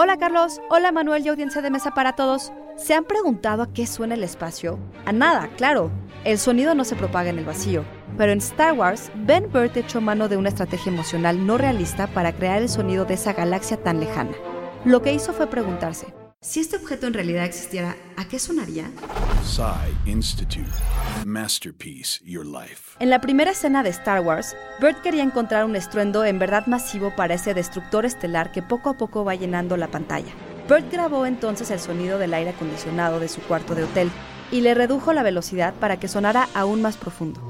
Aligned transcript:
Hola 0.00 0.16
Carlos, 0.16 0.60
hola 0.70 0.92
Manuel 0.92 1.26
y 1.26 1.28
audiencia 1.28 1.60
de 1.60 1.70
mesa 1.70 1.90
para 1.90 2.12
todos. 2.12 2.52
¿Se 2.76 2.94
han 2.94 3.02
preguntado 3.02 3.64
a 3.64 3.72
qué 3.72 3.84
suena 3.84 4.14
el 4.14 4.22
espacio? 4.22 4.78
A 5.04 5.12
nada, 5.12 5.48
claro. 5.56 5.90
El 6.22 6.38
sonido 6.38 6.76
no 6.76 6.84
se 6.84 6.94
propaga 6.94 7.30
en 7.30 7.38
el 7.40 7.44
vacío. 7.44 7.82
Pero 8.16 8.30
en 8.30 8.38
Star 8.38 8.74
Wars, 8.74 9.10
Ben 9.16 9.50
Burt 9.50 9.76
echó 9.76 10.00
mano 10.00 10.28
de 10.28 10.36
una 10.36 10.50
estrategia 10.50 10.92
emocional 10.92 11.44
no 11.44 11.58
realista 11.58 12.06
para 12.06 12.32
crear 12.32 12.62
el 12.62 12.68
sonido 12.68 13.06
de 13.06 13.14
esa 13.14 13.32
galaxia 13.32 13.76
tan 13.76 13.98
lejana. 13.98 14.30
Lo 14.84 15.02
que 15.02 15.12
hizo 15.12 15.32
fue 15.32 15.48
preguntarse, 15.48 16.06
si 16.40 16.60
este 16.60 16.76
objeto 16.76 17.06
en 17.06 17.14
realidad 17.14 17.44
existiera, 17.44 17.96
¿a 18.16 18.26
qué 18.26 18.38
sonaría? 18.38 18.90
Institute. 20.06 20.70
Masterpiece 21.26 22.20
Your 22.24 22.46
Life. 22.46 22.96
En 23.00 23.10
la 23.10 23.20
primera 23.20 23.50
escena 23.50 23.82
de 23.82 23.90
Star 23.90 24.20
Wars, 24.20 24.56
Burt 24.80 25.02
quería 25.02 25.22
encontrar 25.24 25.64
un 25.64 25.76
estruendo 25.76 26.24
en 26.24 26.38
verdad 26.38 26.66
masivo 26.66 27.12
para 27.14 27.34
ese 27.34 27.54
destructor 27.54 28.06
estelar 28.06 28.52
que 28.52 28.62
poco 28.62 28.90
a 28.90 28.94
poco 28.96 29.24
va 29.24 29.34
llenando 29.34 29.76
la 29.76 29.88
pantalla. 29.88 30.32
Burt 30.68 30.90
grabó 30.90 31.26
entonces 31.26 31.70
el 31.70 31.80
sonido 31.80 32.18
del 32.18 32.32
aire 32.32 32.50
acondicionado 32.50 33.20
de 33.20 33.28
su 33.28 33.40
cuarto 33.42 33.74
de 33.74 33.84
hotel 33.84 34.10
y 34.50 34.60
le 34.60 34.74
redujo 34.74 35.12
la 35.12 35.22
velocidad 35.22 35.74
para 35.74 35.98
que 35.98 36.08
sonara 36.08 36.48
aún 36.54 36.80
más 36.80 36.96
profundo. 36.96 37.40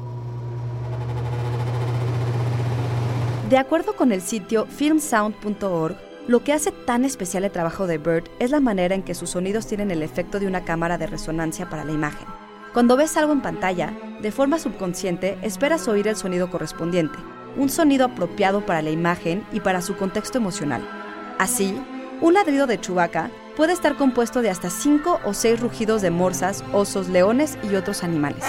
De 3.49 3.59
acuerdo 3.59 3.97
con 3.97 4.13
el 4.13 4.23
sitio 4.23 4.67
filmsound.org, 4.67 6.08
lo 6.29 6.45
que 6.45 6.53
hace 6.53 6.73
tan 6.73 7.07
especial 7.07 7.45
el 7.45 7.51
trabajo 7.51 7.87
de 7.87 7.97
Burt 7.97 8.29
es 8.39 8.51
la 8.51 8.61
manera 8.61 8.95
en 8.95 9.03
que 9.03 9.15
sus 9.15 9.31
sonidos 9.31 9.67
tienen 9.67 9.91
el 9.91 10.03
efecto 10.03 10.39
de 10.39 10.47
una 10.47 10.63
cámara 10.63 10.99
de 10.99 11.07
resonancia 11.07 11.71
para 11.71 11.87
la 11.87 11.93
imagen. 11.93 12.29
Cuando 12.75 12.99
ves 12.99 13.17
algo 13.17 13.33
en 13.33 13.41
pantalla, 13.41 13.95
de 14.21 14.31
forma 14.31 14.59
subconsciente 14.59 15.39
esperas 15.41 15.89
oír 15.89 16.07
el 16.07 16.17
sonido 16.17 16.51
correspondiente, 16.51 17.19
un 17.57 17.71
sonido 17.71 18.05
apropiado 18.05 18.61
para 18.67 18.83
la 18.83 18.91
imagen 18.91 19.43
y 19.53 19.61
para 19.61 19.81
su 19.81 19.97
contexto 19.97 20.37
emocional. 20.37 20.87
Así, 21.39 21.75
un 22.21 22.35
ladrido 22.35 22.67
de 22.67 22.79
Chewbacca 22.79 23.31
puede 23.57 23.73
estar 23.73 23.97
compuesto 23.97 24.43
de 24.43 24.51
hasta 24.51 24.69
5 24.69 25.21
o 25.25 25.33
6 25.33 25.61
rugidos 25.61 26.03
de 26.03 26.11
morsas, 26.11 26.63
osos, 26.75 27.09
leones 27.09 27.57
y 27.63 27.75
otros 27.75 28.05
animales. 28.05 28.45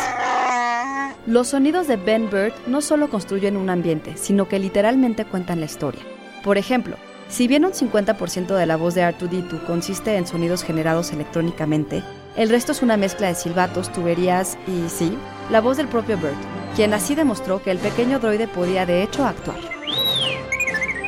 Los 1.25 1.47
sonidos 1.47 1.87
de 1.87 1.95
Ben 1.95 2.29
Bird 2.29 2.53
no 2.67 2.81
solo 2.81 3.09
construyen 3.09 3.55
un 3.55 3.69
ambiente, 3.69 4.17
sino 4.17 4.49
que 4.49 4.59
literalmente 4.59 5.23
cuentan 5.23 5.61
la 5.61 5.65
historia. 5.67 6.01
Por 6.43 6.57
ejemplo, 6.57 6.97
si 7.29 7.47
bien 7.47 7.63
un 7.63 7.71
50% 7.71 8.55
de 8.55 8.65
la 8.65 8.75
voz 8.75 8.95
de 8.95 9.03
R2D2 9.03 9.65
consiste 9.65 10.17
en 10.17 10.27
sonidos 10.27 10.63
generados 10.63 11.11
electrónicamente, 11.11 12.03
el 12.35 12.49
resto 12.49 12.71
es 12.71 12.81
una 12.81 12.97
mezcla 12.97 13.27
de 13.27 13.35
silbatos, 13.35 13.91
tuberías 13.91 14.57
y, 14.67 14.89
sí, 14.89 15.17
la 15.49 15.61
voz 15.61 15.77
del 15.77 15.87
propio 15.87 16.17
Bird, 16.17 16.35
quien 16.75 16.93
así 16.93 17.15
demostró 17.15 17.61
que 17.61 17.71
el 17.71 17.77
pequeño 17.77 18.19
droide 18.19 18.47
podía 18.47 18.85
de 18.85 19.03
hecho 19.03 19.25
actuar. 19.25 19.59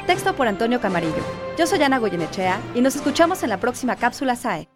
Texto 0.07 0.35
por 0.35 0.47
Antonio 0.47 0.79
Camarillo. 0.79 1.23
Yo 1.57 1.67
soy 1.67 1.81
Ana 1.83 1.99
Goyenechea 1.99 2.59
y 2.75 2.81
nos 2.81 2.95
escuchamos 2.95 3.43
en 3.43 3.49
la 3.49 3.57
próxima 3.57 3.95
cápsula 3.95 4.35
SAE. 4.35 4.70